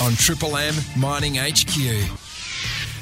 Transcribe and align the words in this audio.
on 0.00 0.12
Triple 0.12 0.56
M 0.56 0.74
Mining 0.96 1.36
HQ. 1.36 1.74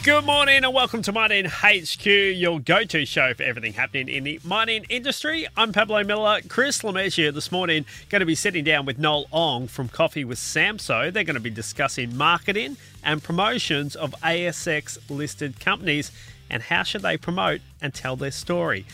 Good 0.02 0.24
morning 0.24 0.64
and 0.64 0.72
welcome 0.72 1.02
to 1.02 1.12
Mining 1.12 1.44
HQ, 1.46 2.06
your 2.06 2.60
go 2.60 2.84
to 2.84 3.04
show 3.04 3.34
for 3.34 3.42
everything 3.42 3.72
happening 3.72 4.08
in 4.08 4.24
the 4.24 4.40
mining 4.44 4.86
industry. 4.88 5.46
I'm 5.56 5.72
Pablo 5.72 6.04
Miller. 6.04 6.40
Chris 6.48 6.82
Lemaitre 6.82 7.16
here 7.16 7.32
this 7.32 7.50
morning 7.52 7.84
going 8.08 8.20
to 8.20 8.26
be 8.26 8.34
sitting 8.34 8.64
down 8.64 8.86
with 8.86 8.98
Noel 8.98 9.26
Ong 9.32 9.66
from 9.66 9.88
Coffee 9.88 10.24
with 10.24 10.38
Samso. 10.38 11.12
They're 11.12 11.24
going 11.24 11.34
to 11.34 11.40
be 11.40 11.50
discussing 11.50 12.16
marketing 12.16 12.76
and 13.02 13.22
promotions 13.22 13.96
of 13.96 14.12
ASX 14.22 14.98
listed 15.10 15.60
companies 15.60 16.12
and 16.48 16.62
how 16.62 16.82
should 16.82 17.02
they 17.02 17.16
promote 17.16 17.60
and 17.82 17.92
tell 17.92 18.16
their 18.16 18.30
story. 18.30 18.86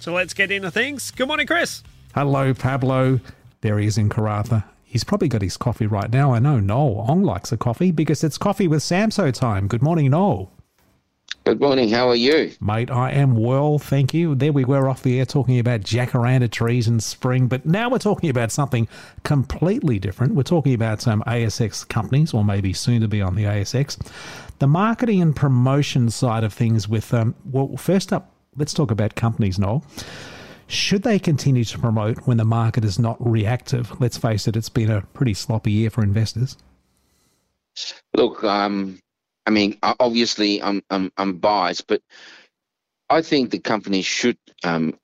So 0.00 0.12
let's 0.12 0.34
get 0.34 0.50
into 0.50 0.70
things. 0.70 1.10
Good 1.10 1.28
morning, 1.28 1.46
Chris. 1.46 1.82
Hello, 2.14 2.54
Pablo. 2.54 3.20
There 3.60 3.78
he 3.78 3.86
is 3.86 3.98
in 3.98 4.08
Karratha. 4.08 4.64
He's 4.94 5.02
probably 5.02 5.26
got 5.26 5.42
his 5.42 5.56
coffee 5.56 5.88
right 5.88 6.08
now. 6.08 6.34
I 6.34 6.38
know 6.38 6.60
Noel 6.60 7.04
Ong 7.08 7.24
likes 7.24 7.50
a 7.50 7.56
coffee 7.56 7.90
because 7.90 8.22
it's 8.22 8.38
coffee 8.38 8.68
with 8.68 8.80
Samso 8.80 9.34
time. 9.34 9.66
Good 9.66 9.82
morning, 9.82 10.08
Noel. 10.12 10.52
Good 11.42 11.60
morning. 11.60 11.90
How 11.90 12.08
are 12.10 12.14
you? 12.14 12.52
Mate, 12.60 12.92
I 12.92 13.10
am 13.10 13.34
well, 13.34 13.80
thank 13.80 14.14
you. 14.14 14.36
There 14.36 14.52
we 14.52 14.64
were 14.64 14.88
off 14.88 15.02
the 15.02 15.18
air 15.18 15.26
talking 15.26 15.58
about 15.58 15.80
jacaranda 15.80 16.48
trees 16.48 16.86
in 16.86 17.00
spring, 17.00 17.48
but 17.48 17.66
now 17.66 17.90
we're 17.90 17.98
talking 17.98 18.30
about 18.30 18.52
something 18.52 18.86
completely 19.24 19.98
different. 19.98 20.36
We're 20.36 20.44
talking 20.44 20.74
about 20.74 21.02
some 21.02 21.24
ASX 21.26 21.88
companies, 21.88 22.32
or 22.32 22.44
maybe 22.44 22.72
soon 22.72 23.00
to 23.00 23.08
be 23.08 23.20
on 23.20 23.34
the 23.34 23.46
ASX. 23.46 23.98
The 24.60 24.68
marketing 24.68 25.20
and 25.20 25.34
promotion 25.34 26.08
side 26.08 26.44
of 26.44 26.52
things 26.52 26.88
with, 26.88 27.12
um, 27.12 27.34
well, 27.44 27.76
first 27.76 28.12
up, 28.12 28.32
let's 28.56 28.72
talk 28.72 28.92
about 28.92 29.16
companies, 29.16 29.58
Noel. 29.58 29.84
Should 30.66 31.02
they 31.02 31.18
continue 31.18 31.64
to 31.64 31.78
promote 31.78 32.26
when 32.26 32.36
the 32.36 32.44
market 32.44 32.84
is 32.84 32.98
not 32.98 33.16
reactive? 33.20 34.00
Let's 34.00 34.16
face 34.16 34.48
it, 34.48 34.56
it's 34.56 34.68
been 34.68 34.90
a 34.90 35.02
pretty 35.12 35.34
sloppy 35.34 35.72
year 35.72 35.90
for 35.90 36.02
investors. 36.02 36.56
Look, 38.16 38.44
um, 38.44 38.98
I 39.46 39.50
mean, 39.50 39.78
obviously, 39.82 40.62
I'm 40.62 40.82
I'm 40.90 41.12
I'm 41.16 41.38
biased, 41.38 41.86
but 41.86 42.00
I 43.10 43.22
think 43.22 43.50
the 43.50 43.58
company 43.58 44.02
should 44.02 44.38
um, 44.62 44.98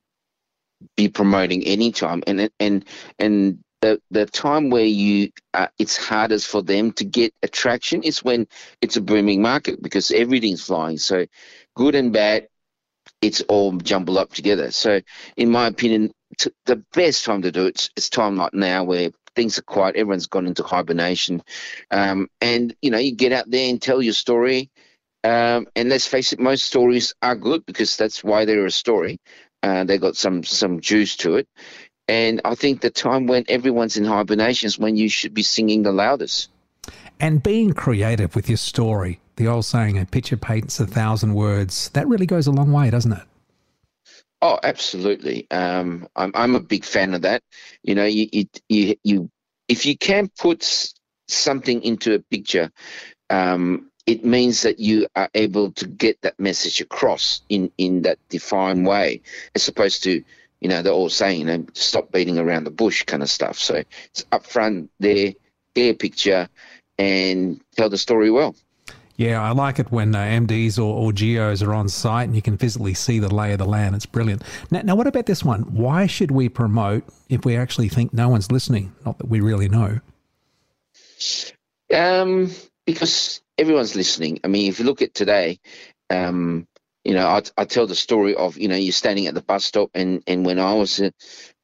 be 0.96 1.08
promoting 1.08 1.64
any 1.64 1.92
time, 1.92 2.22
and 2.26 2.50
and 2.58 2.84
and 3.18 3.58
the 3.80 4.00
the 4.10 4.26
time 4.26 4.70
where 4.70 4.84
you 4.84 5.30
uh, 5.52 5.68
it's 5.78 5.96
hardest 5.96 6.46
for 6.46 6.62
them 6.62 6.92
to 6.92 7.04
get 7.04 7.34
attraction 7.42 8.02
is 8.02 8.22
when 8.22 8.46
it's 8.80 8.96
a 8.96 9.00
booming 9.00 9.42
market 9.42 9.82
because 9.82 10.10
everything's 10.10 10.64
flying. 10.64 10.98
So, 10.98 11.26
good 11.74 11.94
and 11.94 12.12
bad, 12.12 12.48
it's 13.20 13.42
all 13.42 13.72
jumbled 13.72 14.18
up 14.18 14.32
together. 14.32 14.70
So, 14.70 15.00
in 15.36 15.50
my 15.50 15.66
opinion, 15.66 16.12
the 16.66 16.82
best 16.94 17.24
time 17.24 17.42
to 17.42 17.52
do 17.52 17.66
it 17.66 17.90
is 17.96 18.08
time 18.08 18.36
like 18.36 18.54
now 18.54 18.84
where 18.84 19.10
things 19.34 19.58
are 19.58 19.62
quiet. 19.62 19.96
Everyone's 19.96 20.26
gone 20.26 20.46
into 20.46 20.62
hibernation, 20.62 21.42
um, 21.90 22.28
and 22.40 22.74
you 22.80 22.90
know 22.90 22.98
you 22.98 23.14
get 23.14 23.32
out 23.32 23.50
there 23.50 23.68
and 23.68 23.80
tell 23.80 24.02
your 24.02 24.14
story. 24.14 24.70
Um, 25.22 25.66
and 25.76 25.90
let's 25.90 26.06
face 26.06 26.32
it, 26.32 26.40
most 26.40 26.64
stories 26.64 27.14
are 27.20 27.36
good 27.36 27.66
because 27.66 27.96
that's 27.96 28.24
why 28.24 28.46
they're 28.46 28.64
a 28.64 28.70
story. 28.70 29.18
Uh, 29.62 29.84
they 29.84 29.98
got 29.98 30.16
some 30.16 30.42
some 30.44 30.80
juice 30.80 31.16
to 31.18 31.36
it, 31.36 31.48
and 32.08 32.40
I 32.44 32.54
think 32.54 32.80
the 32.80 32.90
time 32.90 33.26
when 33.26 33.44
everyone's 33.48 33.98
in 33.98 34.04
hibernation 34.04 34.66
is 34.66 34.78
when 34.78 34.96
you 34.96 35.08
should 35.10 35.34
be 35.34 35.42
singing 35.42 35.82
the 35.82 35.92
loudest. 35.92 36.48
And 37.20 37.42
being 37.42 37.72
creative 37.72 38.34
with 38.34 38.48
your 38.48 38.56
story, 38.56 39.20
the 39.36 39.48
old 39.48 39.64
saying, 39.64 39.98
"A 39.98 40.06
picture 40.06 40.36
paints 40.36 40.80
a 40.80 40.86
thousand 40.86 41.34
words." 41.34 41.90
That 41.90 42.08
really 42.08 42.26
goes 42.26 42.46
a 42.46 42.52
long 42.52 42.72
way, 42.72 42.90
doesn't 42.90 43.12
it? 43.12 43.22
Oh, 44.42 44.58
absolutely. 44.62 45.46
Um, 45.50 46.08
I'm 46.16 46.32
I'm 46.34 46.54
a 46.54 46.60
big 46.60 46.84
fan 46.84 47.14
of 47.14 47.22
that. 47.22 47.42
You 47.82 47.94
know, 47.94 48.04
you 48.04 48.28
you 48.32 48.44
you, 48.68 48.94
you 49.04 49.30
if 49.68 49.84
you 49.84 49.96
can 49.96 50.28
put 50.38 50.92
something 51.28 51.82
into 51.82 52.14
a 52.14 52.18
picture, 52.18 52.70
um, 53.28 53.90
it 54.06 54.24
means 54.24 54.62
that 54.62 54.78
you 54.78 55.06
are 55.14 55.28
able 55.34 55.72
to 55.72 55.86
get 55.86 56.20
that 56.22 56.40
message 56.40 56.80
across 56.80 57.42
in 57.48 57.70
in 57.76 58.02
that 58.02 58.18
defined 58.28 58.86
way, 58.86 59.20
as 59.54 59.68
opposed 59.68 60.04
to 60.04 60.22
you 60.60 60.68
know 60.68 60.80
they're 60.82 60.92
all 60.92 61.10
saying 61.10 61.40
you 61.40 61.46
know 61.46 61.66
stop 61.74 62.10
beating 62.10 62.38
around 62.38 62.64
the 62.64 62.70
bush 62.70 63.04
kind 63.04 63.22
of 63.22 63.30
stuff. 63.30 63.58
So 63.58 63.82
it's 64.06 64.24
upfront 64.32 64.88
there, 64.98 65.34
a 65.76 65.92
picture, 65.94 66.48
and 67.00 67.60
tell 67.76 67.88
the 67.88 67.96
story 67.96 68.30
well. 68.30 68.54
Yeah, 69.16 69.42
I 69.42 69.52
like 69.52 69.78
it 69.78 69.90
when 69.90 70.14
uh, 70.14 70.18
MDs 70.18 70.78
or, 70.78 70.82
or 70.82 71.12
geos 71.12 71.62
are 71.62 71.74
on 71.74 71.88
site 71.88 72.26
and 72.26 72.36
you 72.36 72.42
can 72.42 72.56
physically 72.56 72.94
see 72.94 73.18
the 73.18 73.32
lay 73.34 73.52
of 73.52 73.58
the 73.58 73.66
land. 73.66 73.94
It's 73.94 74.06
brilliant. 74.06 74.42
Now, 74.70 74.82
now, 74.82 74.94
what 74.94 75.06
about 75.06 75.26
this 75.26 75.44
one? 75.44 75.62
Why 75.74 76.06
should 76.06 76.30
we 76.30 76.48
promote 76.48 77.04
if 77.28 77.44
we 77.44 77.56
actually 77.56 77.88
think 77.88 78.14
no 78.14 78.28
one's 78.28 78.50
listening? 78.50 78.94
Not 79.04 79.18
that 79.18 79.28
we 79.28 79.40
really 79.40 79.68
know. 79.68 80.00
Um, 81.94 82.50
because 82.86 83.42
everyone's 83.58 83.96
listening. 83.96 84.40
I 84.44 84.48
mean, 84.48 84.70
if 84.70 84.78
you 84.78 84.84
look 84.84 85.02
at 85.02 85.14
today, 85.14 85.58
um, 86.08 86.66
you 87.04 87.14
know, 87.14 87.26
I, 87.26 87.42
I 87.56 87.64
tell 87.64 87.86
the 87.86 87.94
story 87.94 88.34
of 88.34 88.58
you 88.58 88.68
know 88.68 88.76
you're 88.76 88.92
standing 88.92 89.26
at 89.26 89.34
the 89.34 89.42
bus 89.42 89.64
stop, 89.64 89.90
and 89.94 90.22
and 90.26 90.44
when 90.44 90.58
I 90.58 90.74
was 90.74 91.00
a, 91.00 91.12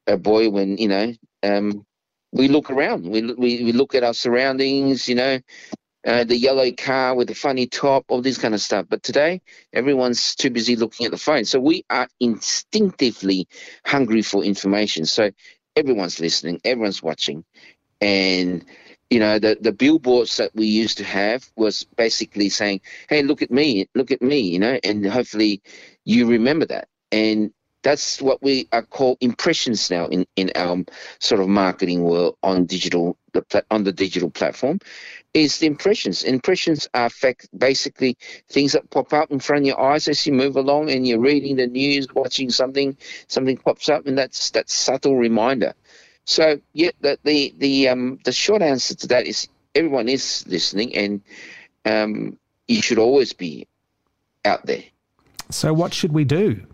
a 0.06 0.16
boy, 0.16 0.50
when 0.50 0.78
you 0.78 0.88
know, 0.88 1.12
um, 1.42 1.86
we 2.32 2.48
look 2.48 2.70
around, 2.70 3.06
we, 3.08 3.22
we 3.22 3.64
we 3.64 3.72
look 3.72 3.94
at 3.94 4.04
our 4.04 4.14
surroundings, 4.14 5.08
you 5.08 5.14
know, 5.14 5.38
uh, 6.06 6.24
the 6.24 6.36
yellow 6.36 6.70
car 6.72 7.14
with 7.14 7.28
the 7.28 7.34
funny 7.34 7.66
top, 7.66 8.04
all 8.08 8.22
this 8.22 8.38
kind 8.38 8.54
of 8.54 8.60
stuff. 8.60 8.86
But 8.88 9.02
today, 9.02 9.42
everyone's 9.72 10.34
too 10.36 10.50
busy 10.50 10.76
looking 10.76 11.06
at 11.06 11.12
the 11.12 11.18
phone. 11.18 11.44
So 11.44 11.58
we 11.58 11.84
are 11.90 12.08
instinctively 12.20 13.48
hungry 13.84 14.22
for 14.22 14.44
information. 14.44 15.04
So 15.04 15.30
everyone's 15.74 16.20
listening, 16.20 16.60
everyone's 16.64 17.02
watching. 17.02 17.44
And, 18.00 18.64
you 19.10 19.18
know, 19.18 19.38
the, 19.38 19.56
the 19.60 19.72
billboards 19.72 20.36
that 20.36 20.54
we 20.54 20.66
used 20.66 20.98
to 20.98 21.04
have 21.04 21.50
was 21.56 21.84
basically 21.96 22.50
saying, 22.50 22.82
hey, 23.08 23.22
look 23.22 23.42
at 23.42 23.50
me, 23.50 23.88
look 23.94 24.10
at 24.10 24.22
me, 24.22 24.40
you 24.40 24.58
know, 24.58 24.78
and 24.84 25.04
hopefully 25.06 25.62
you 26.04 26.26
remember 26.26 26.66
that. 26.66 26.88
And 27.10 27.50
that's 27.86 28.20
what 28.20 28.42
we 28.42 28.66
are 28.72 28.82
called 28.82 29.16
impressions 29.20 29.92
now 29.92 30.06
in, 30.06 30.26
in 30.34 30.50
our 30.56 30.78
sort 31.20 31.40
of 31.40 31.46
marketing 31.46 32.02
world 32.02 32.36
on 32.42 32.66
digital 32.66 33.16
on 33.70 33.84
the 33.84 33.92
digital 33.92 34.28
platform 34.28 34.80
is 35.34 35.58
the 35.58 35.66
impressions. 35.66 36.24
Impressions 36.24 36.88
are 36.94 37.08
fact, 37.08 37.48
basically 37.56 38.16
things 38.48 38.72
that 38.72 38.90
pop 38.90 39.12
up 39.12 39.30
in 39.30 39.38
front 39.38 39.62
of 39.62 39.66
your 39.66 39.80
eyes 39.80 40.08
as 40.08 40.26
you 40.26 40.32
move 40.32 40.56
along 40.56 40.90
and 40.90 41.06
you're 41.06 41.20
reading 41.20 41.56
the 41.56 41.68
news, 41.68 42.08
watching 42.12 42.50
something, 42.50 42.96
something 43.28 43.56
pops 43.56 43.88
up, 43.88 44.04
and 44.06 44.18
that's 44.18 44.50
that 44.50 44.68
subtle 44.68 45.16
reminder. 45.16 45.72
So 46.24 46.60
yeah, 46.72 46.90
the 47.02 47.20
the 47.22 47.54
the 47.58 47.88
um 47.88 48.18
the 48.24 48.32
short 48.32 48.62
answer 48.62 48.96
to 48.96 49.06
that 49.08 49.28
is 49.28 49.46
everyone 49.76 50.08
is 50.08 50.44
listening, 50.48 50.96
and 50.96 51.22
um, 51.84 52.36
you 52.66 52.82
should 52.82 52.98
always 52.98 53.32
be 53.32 53.68
out 54.44 54.66
there. 54.66 54.82
So 55.50 55.72
what 55.72 55.94
should 55.94 56.12
we 56.12 56.24
do? 56.24 56.66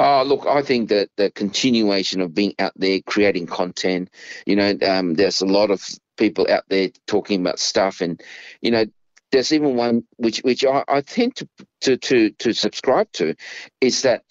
Oh, 0.00 0.22
look, 0.24 0.46
I 0.46 0.62
think 0.62 0.90
that 0.90 1.10
the 1.16 1.28
continuation 1.32 2.20
of 2.20 2.32
being 2.32 2.54
out 2.60 2.72
there 2.76 3.00
creating 3.04 3.46
content, 3.48 4.10
you 4.46 4.54
know, 4.54 4.78
um, 4.86 5.14
there's 5.14 5.40
a 5.40 5.46
lot 5.46 5.72
of 5.72 5.84
people 6.16 6.46
out 6.48 6.62
there 6.68 6.90
talking 7.08 7.40
about 7.40 7.58
stuff, 7.58 8.00
and 8.00 8.22
you 8.60 8.70
know, 8.70 8.84
there's 9.32 9.52
even 9.52 9.74
one 9.74 10.04
which 10.16 10.38
which 10.44 10.64
I, 10.64 10.84
I 10.86 11.00
tend 11.00 11.34
to, 11.36 11.48
to 11.80 11.96
to 11.96 12.30
to 12.30 12.52
subscribe 12.52 13.10
to, 13.14 13.34
is 13.80 14.02
that 14.02 14.22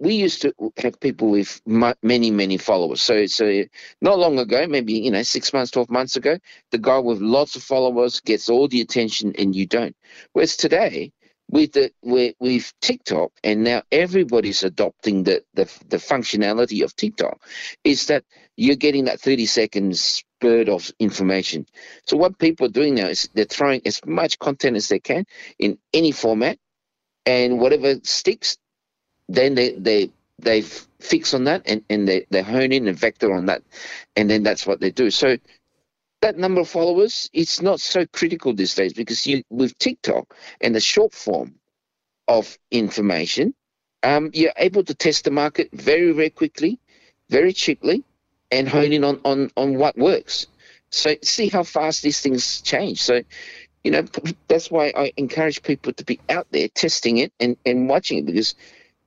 we 0.00 0.14
used 0.14 0.40
to 0.42 0.54
have 0.78 0.98
people 1.00 1.28
with 1.28 1.60
many 2.02 2.30
many 2.30 2.56
followers. 2.56 3.02
So 3.02 3.26
so 3.26 3.64
not 4.00 4.18
long 4.18 4.38
ago, 4.38 4.66
maybe 4.66 4.94
you 4.94 5.10
know 5.10 5.22
six 5.22 5.52
months, 5.52 5.70
twelve 5.70 5.90
months 5.90 6.16
ago, 6.16 6.38
the 6.70 6.78
guy 6.78 6.96
with 6.98 7.20
lots 7.20 7.56
of 7.56 7.62
followers 7.62 8.20
gets 8.20 8.48
all 8.48 8.68
the 8.68 8.80
attention, 8.80 9.34
and 9.38 9.54
you 9.54 9.66
don't. 9.66 9.94
Whereas 10.32 10.56
today, 10.56 11.12
with 11.50 11.72
the 11.72 11.90
with, 12.02 12.34
with 12.38 12.72
TikTok, 12.80 13.32
and 13.42 13.64
now 13.64 13.82
everybody's 13.90 14.62
adopting 14.62 15.24
the, 15.24 15.42
the 15.54 15.64
the 15.88 15.96
functionality 15.96 16.82
of 16.84 16.94
TikTok, 16.94 17.40
is 17.84 18.06
that 18.06 18.24
you're 18.56 18.76
getting 18.76 19.04
that 19.04 19.20
30 19.20 19.46
seconds 19.46 20.00
spurt 20.00 20.68
of 20.68 20.90
information. 20.98 21.66
So 22.06 22.16
what 22.16 22.38
people 22.38 22.66
are 22.66 22.70
doing 22.70 22.94
now 22.96 23.06
is 23.06 23.28
they're 23.34 23.44
throwing 23.44 23.80
as 23.86 24.00
much 24.04 24.38
content 24.38 24.76
as 24.76 24.88
they 24.88 24.98
can 24.98 25.24
in 25.58 25.78
any 25.92 26.12
format, 26.12 26.58
and 27.24 27.58
whatever 27.58 27.96
sticks, 28.02 28.58
then 29.28 29.54
they 29.54 29.72
they 29.72 30.10
they 30.38 30.62
fix 31.00 31.34
on 31.34 31.44
that 31.44 31.62
and, 31.66 31.84
and 31.90 32.08
they, 32.08 32.26
they 32.30 32.42
hone 32.42 32.72
in 32.72 32.88
and 32.88 32.98
vector 32.98 33.32
on 33.32 33.46
that 33.46 33.62
and 34.16 34.28
then 34.30 34.42
that's 34.42 34.66
what 34.66 34.80
they 34.80 34.90
do 34.90 35.10
so 35.10 35.36
that 36.20 36.36
number 36.36 36.60
of 36.60 36.68
followers 36.68 37.30
it's 37.32 37.62
not 37.62 37.80
so 37.80 38.06
critical 38.06 38.52
these 38.54 38.74
days 38.74 38.92
because 38.92 39.26
you 39.26 39.42
with 39.50 39.78
TikTok 39.78 40.34
and 40.60 40.74
the 40.74 40.80
short 40.80 41.12
form 41.12 41.54
of 42.28 42.58
information, 42.70 43.54
um, 44.02 44.30
you're 44.34 44.52
able 44.56 44.84
to 44.84 44.94
test 44.94 45.24
the 45.24 45.30
market 45.30 45.70
very 45.72 46.12
very 46.12 46.30
quickly, 46.30 46.78
very 47.30 47.52
cheaply, 47.52 48.04
and 48.52 48.68
hone 48.68 48.92
in 48.92 49.02
on 49.02 49.20
on 49.24 49.50
on 49.56 49.76
what 49.76 49.96
works. 49.96 50.46
So 50.90 51.16
see 51.22 51.48
how 51.48 51.64
fast 51.64 52.02
these 52.02 52.20
things 52.20 52.60
change. 52.60 53.02
So 53.02 53.22
you 53.82 53.90
know 53.90 54.04
that's 54.46 54.70
why 54.70 54.92
I 54.94 55.12
encourage 55.16 55.62
people 55.62 55.92
to 55.94 56.04
be 56.04 56.20
out 56.28 56.46
there 56.50 56.68
testing 56.68 57.18
it 57.18 57.32
and 57.40 57.56
and 57.64 57.88
watching 57.88 58.18
it 58.18 58.26
because 58.26 58.54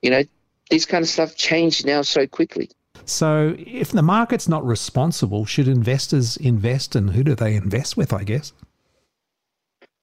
you 0.02 0.10
know 0.10 0.24
this 0.70 0.86
kind 0.86 1.04
of 1.04 1.10
stuff 1.10 1.36
change 1.36 1.86
now 1.86 2.02
so 2.02 2.28
quickly. 2.28 2.70
So, 3.12 3.56
if 3.58 3.92
the 3.92 4.02
market's 4.02 4.48
not 4.48 4.66
responsible, 4.66 5.46
should 5.46 5.68
investors 5.68 6.38
invest 6.38 6.96
and 6.96 7.12
who 7.12 7.24
do 7.24 7.36
they 7.36 7.56
invest 7.56 7.98
with, 7.98 8.14
I 8.14 8.24
guess? 8.24 8.54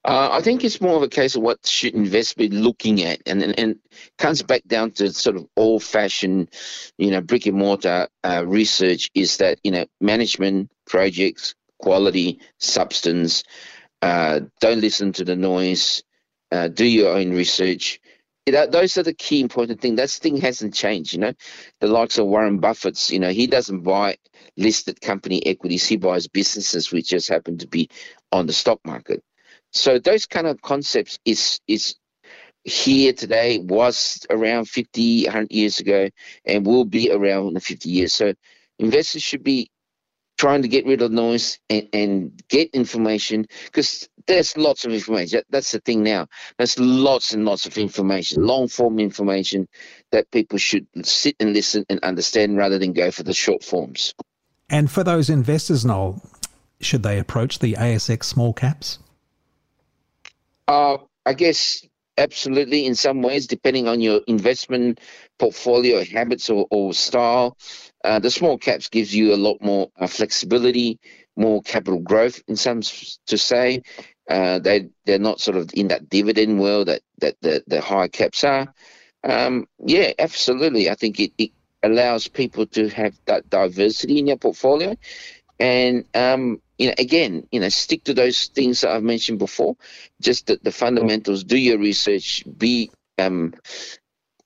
Uh, 0.05 0.29
I 0.33 0.41
think 0.41 0.65
it's 0.65 0.81
more 0.81 0.97
of 0.97 1.03
a 1.03 1.09
case 1.09 1.35
of 1.35 1.43
what 1.43 1.67
should 1.67 1.95
investors 1.95 2.35
be 2.35 2.49
looking 2.49 3.03
at, 3.03 3.21
and, 3.27 3.43
and 3.43 3.59
and 3.59 3.79
comes 4.17 4.43
back 4.43 4.63
down 4.67 4.93
to 4.93 5.13
sort 5.13 5.37
of 5.37 5.47
old-fashioned, 5.57 6.51
you 6.99 7.11
know, 7.11 7.21
brick 7.21 7.47
and 7.47 7.59
mortar 7.59 8.09
uh, 8.25 8.45
research. 8.47 9.11
Is 9.15 9.39
that 9.39 9.59
you 9.65 9.71
know 9.71 9.87
management, 10.01 10.71
projects, 10.87 11.55
quality, 11.79 12.41
substance. 12.59 13.43
Uh, 14.01 14.41
don't 14.61 14.81
listen 14.81 15.13
to 15.13 15.25
the 15.25 15.37
noise. 15.37 16.03
Uh, 16.53 16.69
do 16.69 16.87
your 16.87 17.17
own 17.17 17.33
research. 17.33 18.01
That, 18.51 18.73
those 18.73 18.97
are 18.99 19.03
the 19.03 19.15
key 19.15 19.41
important 19.41 19.81
things. 19.81 19.97
That 19.97 20.11
thing 20.11 20.37
hasn't 20.39 20.75
changed. 20.75 21.13
You 21.13 21.21
know, 21.21 21.33
the 21.81 21.87
likes 21.87 22.19
of 22.19 22.27
Warren 22.27 22.59
Buffett's. 22.59 23.11
You 23.11 23.19
know, 23.19 23.31
he 23.31 23.47
doesn't 23.47 23.83
buy 23.83 24.17
listed 24.57 25.01
company 25.01 25.45
equities. 25.47 25.87
He 25.87 25.97
buys 25.97 26.29
businesses 26.29 26.93
which 26.93 27.09
just 27.09 27.29
happen 27.29 27.59
to 27.59 27.67
be 27.67 27.89
on 28.33 28.47
the 28.47 28.53
stock 28.53 28.81
market. 28.85 29.23
So 29.73 29.99
those 29.99 30.27
kind 30.27 30.47
of 30.47 30.63
concepts 30.63 31.19
is 31.25 31.61
is 31.67 31.97
here 32.65 33.13
today, 33.13 33.59
was 33.59 34.27
around 34.31 34.69
50, 34.69 35.25
100 35.25 35.53
years 35.53 35.81
ago, 35.81 36.11
and 36.45 36.67
will 36.67 36.85
be 36.85 37.11
around 37.11 37.55
in 37.55 37.61
50 37.61 37.89
years. 37.89 38.13
So 38.13 38.35
investors 38.79 39.23
should 39.23 39.43
be 39.43 39.71
trying 40.39 40.63
to 40.63 40.69
get 40.69 40.87
rid 40.87 41.03
of 41.03 41.11
noise 41.13 41.59
and, 41.69 41.89
and 41.93 42.43
get 42.49 42.71
information 42.71 43.47
because 43.67 44.09
there's 44.27 44.57
lots 44.57 44.85
of 44.85 44.93
information. 44.93 45.43
That's 45.51 45.73
the 45.73 45.81
thing 45.81 46.03
now. 46.03 46.29
There's 46.57 46.79
lots 46.79 47.35
and 47.35 47.45
lots 47.45 47.67
of 47.67 47.77
information, 47.77 48.47
long 48.47 48.69
form 48.69 48.99
information 48.99 49.69
that 50.13 50.31
people 50.31 50.59
should 50.59 50.87
sit 51.03 51.37
and 51.41 51.53
listen 51.53 51.85
and 51.91 52.01
understand 52.01 52.57
rather 52.57 52.79
than 52.79 52.93
go 52.93 53.11
for 53.11 53.25
the 53.25 53.35
short 53.35 53.65
forms. 53.65 54.15
And 54.71 54.91
for 54.91 55.03
those 55.03 55.29
investors, 55.29 55.85
Noel, 55.85 56.23
should 56.81 57.03
they 57.03 57.19
approach 57.19 57.59
the 57.59 57.75
ASX 57.75 58.25
small 58.25 58.53
caps? 58.53 58.99
Uh, 60.69 60.99
I 61.25 61.33
guess 61.33 61.85
absolutely 62.19 62.85
in 62.85 62.95
some 62.95 63.23
ways, 63.23 63.47
depending 63.47 63.89
on 63.89 64.01
your 64.01 64.21
investment 64.27 65.01
portfolio 65.39 66.05
habits 66.05 66.51
or, 66.51 66.67
or 66.71 66.93
style. 66.93 67.57
Uh, 68.05 68.19
the 68.19 68.31
small 68.31 68.59
caps 68.59 68.89
gives 68.89 69.15
you 69.15 69.35
a 69.35 69.37
lot 69.37 69.57
more 69.63 69.91
uh, 69.99 70.07
flexibility, 70.07 70.99
more 71.37 71.63
capital 71.63 72.01
growth 72.01 72.43
in 72.49 72.57
some 72.57 72.83
to 73.27 73.39
say. 73.39 73.83
Uh, 74.29 74.59
they 74.59 74.89
they're 75.07 75.19
not 75.19 75.41
sort 75.41 75.57
of 75.57 75.71
in 75.73 75.89
that 75.89 76.09
dividend 76.11 76.61
world 76.61 76.89
that 76.89 77.01
that 77.21 77.37
the, 77.41 77.63
the 77.67 77.81
high 77.81 78.09
caps 78.09 78.45
are. 78.45 78.73
Um, 79.25 79.67
yeah, 79.85 80.13
absolutely. 80.19 80.91
I 80.91 80.95
think 80.95 81.19
it, 81.19 81.33
it 81.39 81.51
allows 81.83 82.29
people 82.29 82.67
to 82.67 82.89
have 82.89 83.19
that 83.27 83.49
diversity 83.51 84.19
in 84.19 84.27
their 84.27 84.37
portfolio, 84.37 84.97
and 85.59 86.05
um, 86.15 86.61
you 86.79 86.89
know, 86.89 86.95
again, 86.99 87.47
you 87.51 87.61
know, 87.61 87.69
stick 87.69 88.05
to 88.05 88.15
those 88.15 88.47
things 88.47 88.81
that 88.83 88.91
I've 88.91 89.03
mentioned 89.03 89.39
before. 89.39 89.77
Just 90.21 90.47
the, 90.47 90.59
the 90.63 90.73
fundamentals. 90.73 91.45
Do 91.45 91.59
your 91.59 91.79
research. 91.79 92.45
Be, 92.57 92.91
um, 93.19 93.55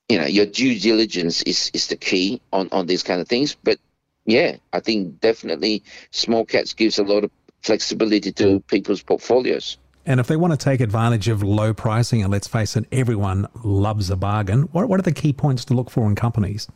you 0.09 0.19
know, 0.19 0.27
your 0.27 0.47
due 0.47 0.79
diligence 0.79 1.43
is 1.43 1.71
is 1.75 1.89
the 1.89 1.97
key 1.97 2.41
on 2.53 2.69
on 2.73 2.87
these 2.87 3.03
kind 3.03 3.21
of 3.21 3.29
things. 3.29 3.55
But 3.63 3.79
yeah, 4.25 4.57
I 4.73 4.81
think 4.81 5.21
definitely 5.21 5.83
small 6.11 6.45
caps 6.45 6.73
gives 6.73 6.99
a 6.99 7.05
lot 7.05 7.25
of 7.25 7.31
flexibility 7.61 8.33
to 8.33 8.61
people's 8.61 9.03
portfolios. 9.03 9.79
And 10.05 10.19
if 10.19 10.27
they 10.27 10.37
want 10.37 10.53
to 10.53 10.57
take 10.57 10.81
advantage 10.81 11.29
of 11.29 11.43
low 11.43 11.73
pricing, 11.73 12.23
and 12.23 12.33
let's 12.33 12.49
face 12.49 12.75
it, 12.77 12.87
everyone 12.91 13.47
loves 13.63 14.11
a 14.11 14.17
bargain. 14.17 14.63
What 14.73 14.89
what 14.89 14.99
are 14.99 15.05
the 15.05 15.13
key 15.13 15.33
points 15.33 15.65
to 15.67 15.75
look 15.75 15.91
for 15.91 16.07
in 16.09 16.15
companies? 16.15 16.67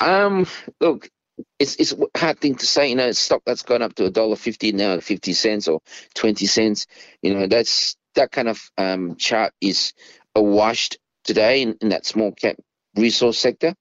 Um, 0.00 0.46
look, 0.80 1.10
it's 1.58 1.76
it's 1.76 1.92
a 1.92 2.18
hard 2.18 2.40
thing 2.40 2.56
to 2.56 2.66
say. 2.66 2.88
You 2.90 2.96
know, 2.96 3.12
stock 3.12 3.42
that's 3.46 3.62
gone 3.62 3.82
up 3.82 3.94
to 3.96 4.06
a 4.06 4.10
dollar 4.10 4.36
fifty 4.36 4.72
now, 4.72 5.00
fifty 5.00 5.32
cents 5.32 5.68
or 5.68 5.80
twenty 6.14 6.46
cents. 6.46 6.86
You 7.22 7.34
know, 7.34 7.46
that's 7.46 7.96
that 8.14 8.32
kind 8.32 8.48
of 8.48 8.60
um, 8.78 9.16
chart 9.16 9.52
is 9.60 9.94
awashed 10.36 10.96
today 11.24 11.62
in, 11.62 11.76
in 11.80 11.90
that 11.90 12.06
small 12.06 12.32
cap 12.32 12.56
resource 12.96 13.38
sector. 13.38 13.74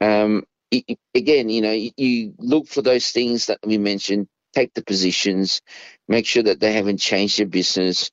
Um, 0.00 0.44
it, 0.70 0.98
again, 1.14 1.50
you 1.50 1.62
know, 1.62 1.72
you, 1.72 1.92
you 1.96 2.34
look 2.38 2.68
for 2.68 2.82
those 2.82 3.10
things 3.10 3.46
that 3.46 3.60
we 3.64 3.78
mentioned. 3.78 4.28
Take 4.54 4.74
the 4.74 4.84
positions, 4.84 5.62
make 6.08 6.26
sure 6.26 6.42
that 6.44 6.60
they 6.60 6.72
haven't 6.72 6.98
changed 6.98 7.38
their 7.38 7.46
business. 7.46 8.10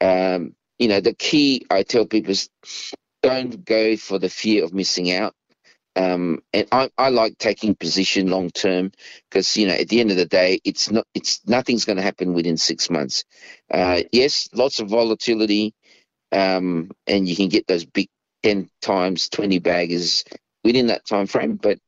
Um, 0.00 0.54
you 0.78 0.88
know, 0.88 1.00
the 1.00 1.14
key 1.14 1.66
I 1.70 1.84
tell 1.84 2.06
people 2.06 2.32
is 2.32 2.50
don't 3.22 3.64
go 3.64 3.96
for 3.96 4.18
the 4.18 4.28
fear 4.30 4.64
of 4.64 4.74
missing 4.74 5.12
out. 5.12 5.34
Um, 5.98 6.44
and 6.52 6.68
I, 6.70 6.90
I, 6.96 7.08
like 7.08 7.38
taking 7.38 7.74
position 7.74 8.28
long 8.28 8.50
term 8.50 8.92
because 9.28 9.56
you 9.56 9.66
know 9.66 9.74
at 9.74 9.88
the 9.88 9.98
end 9.98 10.12
of 10.12 10.16
the 10.16 10.26
day, 10.26 10.60
it's 10.62 10.92
not 10.92 11.04
it's 11.12 11.40
nothing's 11.44 11.84
going 11.86 11.96
to 11.96 12.02
happen 12.02 12.34
within 12.34 12.56
six 12.56 12.88
months. 12.88 13.24
Uh, 13.68 14.02
yes, 14.12 14.48
lots 14.54 14.78
of 14.78 14.88
volatility, 14.88 15.74
um, 16.30 16.92
and 17.08 17.28
you 17.28 17.34
can 17.34 17.48
get 17.48 17.66
those 17.66 17.84
big 17.84 18.08
ten 18.44 18.70
times 18.80 19.28
twenty 19.28 19.58
baggers 19.58 20.24
within 20.62 20.86
that 20.86 21.04
time 21.04 21.26
frame. 21.26 21.56
But 21.56 21.80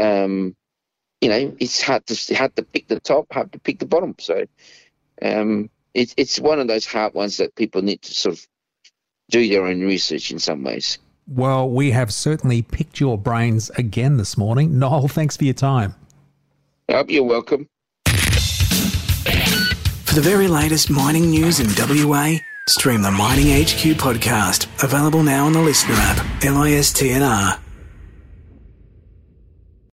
um, 0.00 0.56
you 1.20 1.28
know 1.28 1.54
it's 1.60 1.80
hard 1.80 2.04
to 2.06 2.34
hard 2.34 2.56
to 2.56 2.64
pick 2.64 2.88
the 2.88 2.98
top, 2.98 3.32
hard 3.32 3.52
to 3.52 3.60
pick 3.60 3.78
the 3.78 3.86
bottom. 3.86 4.16
So 4.18 4.46
um, 5.22 5.70
it's 5.94 6.12
it's 6.16 6.40
one 6.40 6.58
of 6.58 6.66
those 6.66 6.86
hard 6.86 7.14
ones 7.14 7.36
that 7.36 7.54
people 7.54 7.82
need 7.82 8.02
to 8.02 8.14
sort 8.14 8.34
of 8.34 8.48
do 9.30 9.48
their 9.48 9.64
own 9.64 9.80
research 9.80 10.32
in 10.32 10.40
some 10.40 10.64
ways. 10.64 10.98
Well, 11.26 11.70
we 11.70 11.92
have 11.92 12.12
certainly 12.12 12.60
picked 12.62 13.00
your 13.00 13.16
brains 13.16 13.70
again 13.70 14.18
this 14.18 14.36
morning. 14.36 14.78
Noel, 14.78 15.08
thanks 15.08 15.36
for 15.36 15.44
your 15.44 15.54
time. 15.54 15.94
Yep, 16.88 17.06
you're 17.08 17.24
welcome. 17.24 17.66
For 20.04 20.14
the 20.14 20.20
very 20.20 20.48
latest 20.48 20.90
mining 20.90 21.30
news 21.30 21.60
in 21.60 21.68
WA, 21.76 22.34
stream 22.68 23.00
the 23.02 23.10
Mining 23.10 23.46
HQ 23.46 23.98
podcast, 23.98 24.66
available 24.82 25.22
now 25.22 25.46
on 25.46 25.54
the 25.54 25.62
Listener 25.62 25.94
app, 25.96 26.18
LISTNR. 26.42 27.63